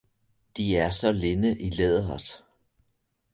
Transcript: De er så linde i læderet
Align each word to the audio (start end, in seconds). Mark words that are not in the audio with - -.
De 0.57 0.77
er 0.77 0.89
så 0.89 1.11
linde 1.11 1.59
i 1.61 1.69
læderet 1.69 2.43